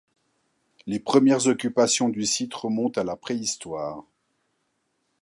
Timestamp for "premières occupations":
0.99-2.09